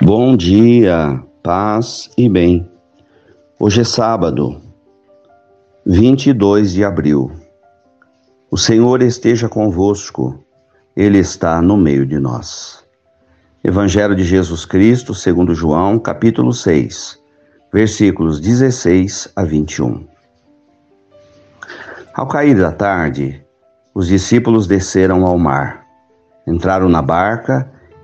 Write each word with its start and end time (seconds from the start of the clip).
Bom 0.00 0.36
dia, 0.36 1.20
paz 1.42 2.08
e 2.16 2.28
bem. 2.28 2.70
Hoje 3.58 3.80
é 3.80 3.84
sábado, 3.84 4.60
22 5.84 6.72
de 6.72 6.84
abril. 6.84 7.32
O 8.48 8.56
Senhor 8.56 9.02
esteja 9.02 9.48
convosco, 9.48 10.38
Ele 10.96 11.18
está 11.18 11.60
no 11.60 11.76
meio 11.76 12.06
de 12.06 12.16
nós. 12.16 12.84
Evangelho 13.64 14.14
de 14.14 14.22
Jesus 14.22 14.64
Cristo, 14.64 15.16
segundo 15.16 15.52
João, 15.52 15.98
capítulo 15.98 16.52
6, 16.52 17.18
versículos 17.72 18.40
16 18.40 19.32
a 19.34 19.42
21. 19.42 20.06
Ao 22.14 22.28
cair 22.28 22.56
da 22.56 22.70
tarde, 22.70 23.44
os 23.92 24.06
discípulos 24.06 24.68
desceram 24.68 25.26
ao 25.26 25.36
mar, 25.36 25.84
entraram 26.46 26.88
na 26.88 27.02
barca 27.02 27.68
e 27.72 27.77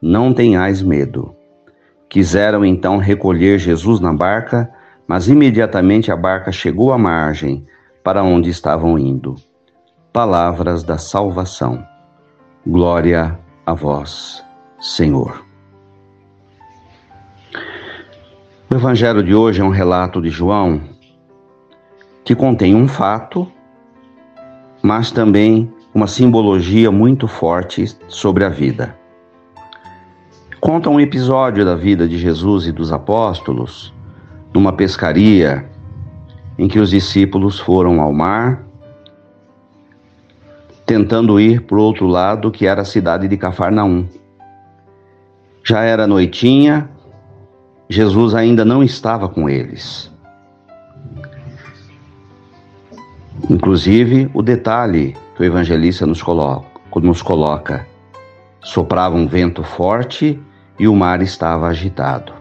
não 0.00 0.32
tenhais 0.32 0.82
medo. 0.82 1.34
Quiseram 2.08 2.64
então 2.64 2.96
recolher 2.96 3.58
Jesus 3.58 4.00
na 4.00 4.12
barca, 4.12 4.70
mas 5.06 5.28
imediatamente 5.28 6.10
a 6.10 6.16
barca 6.16 6.50
chegou 6.52 6.92
à 6.92 6.98
margem, 6.98 7.66
para 8.02 8.22
onde 8.22 8.48
estavam 8.48 8.98
indo. 8.98 9.34
Palavras 10.12 10.82
da 10.82 10.96
salvação. 10.96 11.84
Glória 12.66 13.38
a 13.66 13.74
vós, 13.74 14.42
Senhor. 14.80 15.44
O 18.70 18.74
evangelho 18.74 19.22
de 19.22 19.34
hoje 19.34 19.60
é 19.60 19.64
um 19.64 19.70
relato 19.70 20.22
de 20.22 20.30
João 20.30 20.80
que 22.24 22.34
contém 22.34 22.74
um 22.74 22.86
fato, 22.86 23.50
mas 24.82 25.10
também 25.10 25.72
uma 25.94 26.06
simbologia 26.06 26.90
muito 26.90 27.26
forte 27.26 27.86
sobre 28.06 28.44
a 28.44 28.50
vida 28.50 28.97
conta 30.60 30.90
um 30.90 31.00
episódio 31.00 31.64
da 31.64 31.74
vida 31.74 32.08
de 32.08 32.18
Jesus 32.18 32.66
e 32.66 32.72
dos 32.72 32.92
apóstolos, 32.92 33.94
numa 34.52 34.72
pescaria 34.72 35.68
em 36.58 36.66
que 36.66 36.78
os 36.78 36.90
discípulos 36.90 37.58
foram 37.58 38.00
ao 38.00 38.12
mar, 38.12 38.64
tentando 40.84 41.38
ir 41.38 41.62
para 41.62 41.76
o 41.76 41.80
outro 41.80 42.06
lado, 42.06 42.50
que 42.50 42.66
era 42.66 42.82
a 42.82 42.84
cidade 42.84 43.28
de 43.28 43.36
Cafarnaum. 43.36 44.06
Já 45.62 45.82
era 45.82 46.06
noitinha, 46.06 46.90
Jesus 47.88 48.34
ainda 48.34 48.64
não 48.64 48.82
estava 48.82 49.28
com 49.28 49.48
eles. 49.48 50.10
Inclusive, 53.48 54.30
o 54.34 54.42
detalhe 54.42 55.16
que 55.36 55.42
o 55.42 55.44
evangelista 55.44 56.04
nos 56.04 56.22
coloca, 56.22 56.66
nos 56.96 57.22
coloca 57.22 57.86
soprava 58.60 59.14
um 59.14 59.26
vento 59.26 59.62
forte 59.62 60.40
e 60.78 60.86
o 60.86 60.94
mar 60.94 61.20
estava 61.22 61.66
agitado. 61.66 62.32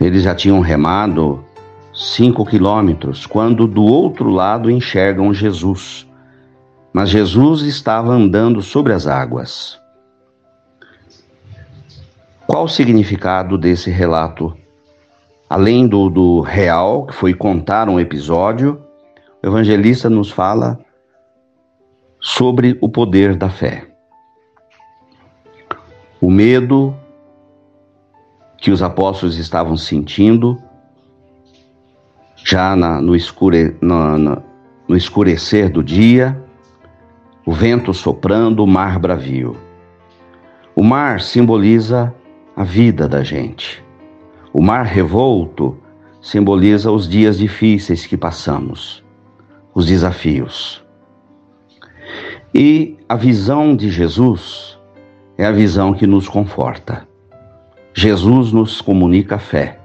Eles 0.00 0.22
já 0.22 0.34
tinham 0.34 0.60
remado 0.60 1.44
cinco 1.92 2.44
quilômetros 2.44 3.26
quando 3.26 3.66
do 3.66 3.82
outro 3.82 4.30
lado 4.30 4.70
enxergam 4.70 5.34
Jesus. 5.34 6.08
Mas 6.92 7.10
Jesus 7.10 7.62
estava 7.62 8.12
andando 8.12 8.62
sobre 8.62 8.92
as 8.92 9.06
águas. 9.06 9.78
Qual 12.46 12.64
o 12.64 12.68
significado 12.68 13.58
desse 13.58 13.90
relato? 13.90 14.56
Além 15.48 15.86
do, 15.86 16.08
do 16.08 16.40
real, 16.40 17.06
que 17.06 17.14
foi 17.14 17.34
contar 17.34 17.88
um 17.88 18.00
episódio, 18.00 18.80
o 19.42 19.46
evangelista 19.46 20.08
nos 20.08 20.30
fala 20.30 20.78
sobre 22.20 22.76
o 22.80 22.88
poder 22.88 23.36
da 23.36 23.50
fé 23.50 23.89
medo 26.40 26.96
que 28.56 28.70
os 28.70 28.82
apóstolos 28.82 29.36
estavam 29.36 29.76
sentindo 29.76 30.58
já 32.34 32.74
na, 32.74 32.98
no, 32.98 33.14
escure, 33.14 33.76
na, 33.78 34.16
na, 34.16 34.42
no 34.88 34.96
escurecer 34.96 35.68
do 35.68 35.84
dia, 35.84 36.42
o 37.44 37.52
vento 37.52 37.92
soprando, 37.92 38.64
o 38.64 38.66
mar 38.66 38.98
bravio. 38.98 39.54
O 40.74 40.82
mar 40.82 41.20
simboliza 41.20 42.14
a 42.56 42.64
vida 42.64 43.06
da 43.06 43.22
gente. 43.22 43.84
O 44.50 44.62
mar 44.62 44.86
revolto 44.86 45.76
simboliza 46.22 46.90
os 46.90 47.06
dias 47.06 47.36
difíceis 47.36 48.06
que 48.06 48.16
passamos, 48.16 49.04
os 49.74 49.84
desafios. 49.84 50.82
E 52.54 52.96
a 53.06 53.14
visão 53.14 53.76
de 53.76 53.90
Jesus 53.90 54.79
é 55.40 55.46
a 55.46 55.52
visão 55.52 55.94
que 55.94 56.06
nos 56.06 56.28
conforta. 56.28 57.08
Jesus 57.94 58.52
nos 58.52 58.82
comunica 58.82 59.38
fé. 59.38 59.80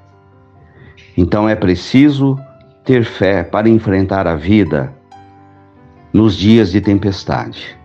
Então 1.16 1.48
é 1.48 1.56
preciso 1.56 2.38
ter 2.84 3.06
fé 3.06 3.42
para 3.42 3.70
enfrentar 3.70 4.28
a 4.28 4.36
vida 4.36 4.94
nos 6.12 6.36
dias 6.36 6.74
de 6.74 6.82
tempestade, 6.82 7.78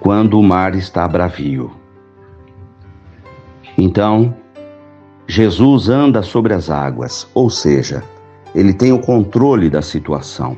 quando 0.00 0.36
o 0.36 0.42
mar 0.42 0.74
está 0.74 1.06
bravio. 1.06 1.70
Então, 3.78 4.34
Jesus 5.28 5.88
anda 5.88 6.20
sobre 6.20 6.52
as 6.52 6.68
águas, 6.68 7.30
ou 7.32 7.48
seja, 7.48 8.02
ele 8.52 8.74
tem 8.74 8.92
o 8.92 8.98
controle 8.98 9.70
da 9.70 9.82
situação. 9.82 10.56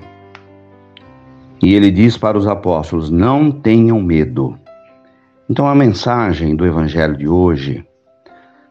E 1.63 1.75
ele 1.75 1.91
diz 1.91 2.17
para 2.17 2.39
os 2.39 2.47
apóstolos: 2.47 3.11
não 3.11 3.51
tenham 3.51 4.01
medo. 4.01 4.59
Então, 5.49 5.67
a 5.69 5.75
mensagem 5.75 6.57
do 6.57 6.67
Evangelho 6.67 7.17
de 7.17 7.29
hoje 7.29 7.87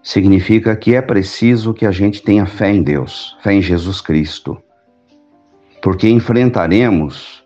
significa 0.04 0.76
que 0.76 0.94
é 0.94 1.02
preciso 1.02 1.74
que 1.74 1.86
a 1.86 1.92
gente 1.92 2.22
tenha 2.22 2.46
fé 2.46 2.70
em 2.70 2.84
Deus, 2.84 3.38
fé 3.42 3.54
em 3.54 3.62
Jesus 3.62 4.02
Cristo, 4.02 4.62
porque 5.82 6.10
enfrentaremos 6.10 7.44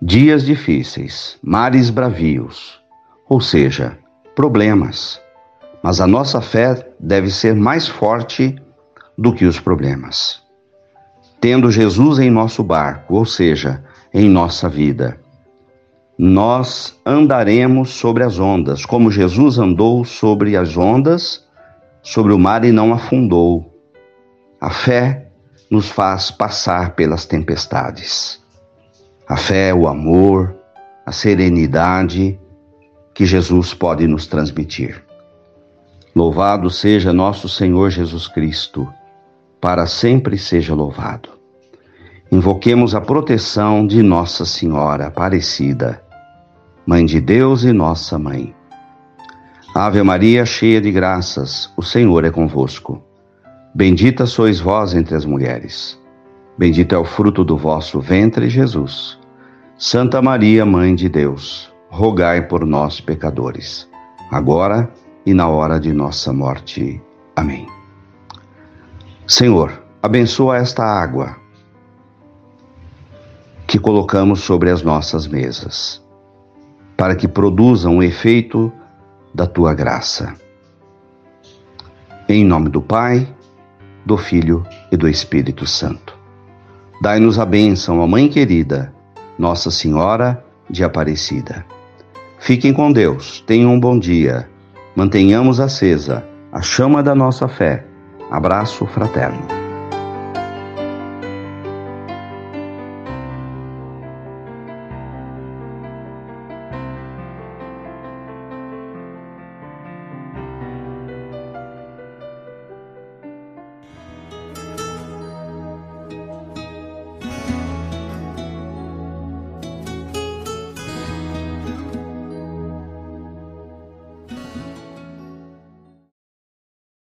dias 0.00 0.44
difíceis, 0.44 1.36
mares 1.42 1.90
bravios, 1.90 2.80
ou 3.28 3.40
seja, 3.40 3.98
problemas. 4.36 5.20
Mas 5.82 6.00
a 6.00 6.06
nossa 6.06 6.40
fé 6.40 6.88
deve 7.00 7.30
ser 7.30 7.56
mais 7.56 7.88
forte 7.88 8.54
do 9.16 9.32
que 9.32 9.44
os 9.44 9.58
problemas. 9.58 10.40
Tendo 11.40 11.72
Jesus 11.72 12.20
em 12.20 12.30
nosso 12.30 12.62
barco, 12.62 13.16
ou 13.16 13.24
seja, 13.24 13.82
em 14.14 14.28
nossa 14.28 14.68
vida 14.68 15.18
nós 16.18 16.98
andaremos 17.06 17.90
sobre 17.90 18.24
as 18.24 18.40
ondas, 18.40 18.84
como 18.84 19.08
Jesus 19.08 19.56
andou 19.56 20.04
sobre 20.04 20.56
as 20.56 20.76
ondas, 20.76 21.46
sobre 22.02 22.32
o 22.32 22.38
mar 22.38 22.64
e 22.64 22.72
não 22.72 22.92
afundou. 22.92 23.72
A 24.60 24.68
fé 24.68 25.28
nos 25.70 25.88
faz 25.88 26.32
passar 26.32 26.96
pelas 26.96 27.24
tempestades. 27.24 28.42
A 29.28 29.36
fé, 29.36 29.72
o 29.72 29.86
amor, 29.86 30.56
a 31.06 31.12
serenidade 31.12 32.36
que 33.14 33.24
Jesus 33.24 33.72
pode 33.72 34.04
nos 34.08 34.26
transmitir. 34.26 35.04
Louvado 36.16 36.68
seja 36.68 37.12
nosso 37.12 37.48
Senhor 37.48 37.90
Jesus 37.90 38.26
Cristo, 38.26 38.92
para 39.60 39.86
sempre 39.86 40.36
seja 40.36 40.74
louvado. 40.74 41.28
Invoquemos 42.32 42.92
a 42.96 43.00
proteção 43.00 43.86
de 43.86 44.02
Nossa 44.02 44.44
Senhora 44.44 45.06
Aparecida 45.06 46.07
Mãe 46.88 47.04
de 47.04 47.20
Deus 47.20 47.64
e 47.64 47.72
nossa 47.74 48.18
mãe. 48.18 48.54
Ave 49.74 50.02
Maria, 50.02 50.46
cheia 50.46 50.80
de 50.80 50.90
graças, 50.90 51.70
o 51.76 51.82
Senhor 51.82 52.24
é 52.24 52.30
convosco. 52.30 53.02
Bendita 53.74 54.24
sois 54.24 54.58
vós 54.58 54.94
entre 54.94 55.14
as 55.14 55.26
mulheres. 55.26 56.00
Bendito 56.56 56.94
é 56.94 56.98
o 56.98 57.04
fruto 57.04 57.44
do 57.44 57.58
vosso 57.58 58.00
ventre, 58.00 58.48
Jesus. 58.48 59.18
Santa 59.76 60.22
Maria, 60.22 60.64
Mãe 60.64 60.94
de 60.94 61.10
Deus, 61.10 61.70
rogai 61.90 62.48
por 62.48 62.64
nós, 62.64 63.02
pecadores, 63.02 63.86
agora 64.30 64.90
e 65.26 65.34
na 65.34 65.46
hora 65.46 65.78
de 65.78 65.92
nossa 65.92 66.32
morte. 66.32 67.02
Amém. 67.36 67.66
Senhor, 69.26 69.78
abençoa 70.02 70.56
esta 70.56 70.84
água 70.84 71.36
que 73.66 73.78
colocamos 73.78 74.40
sobre 74.40 74.70
as 74.70 74.82
nossas 74.82 75.26
mesas 75.26 76.07
para 76.98 77.14
que 77.14 77.28
produzam 77.28 77.98
o 77.98 78.02
efeito 78.02 78.72
da 79.32 79.46
tua 79.46 79.72
graça. 79.72 80.34
Em 82.28 82.44
nome 82.44 82.68
do 82.68 82.82
Pai, 82.82 83.26
do 84.04 84.18
Filho 84.18 84.66
e 84.90 84.96
do 84.96 85.08
Espírito 85.08 85.64
Santo. 85.64 86.18
Dai-nos 87.00 87.38
a 87.38 87.46
bênção, 87.46 88.00
ó 88.00 88.06
Mãe 88.08 88.28
querida, 88.28 88.92
Nossa 89.38 89.70
Senhora 89.70 90.44
de 90.68 90.82
Aparecida. 90.82 91.64
Fiquem 92.40 92.72
com 92.72 92.90
Deus, 92.90 93.44
tenham 93.46 93.72
um 93.72 93.78
bom 93.78 93.96
dia. 93.96 94.50
Mantenhamos 94.96 95.60
acesa 95.60 96.24
a 96.50 96.60
chama 96.60 97.00
da 97.00 97.14
nossa 97.14 97.46
fé. 97.46 97.86
Abraço 98.28 98.84
fraterno. 98.86 99.57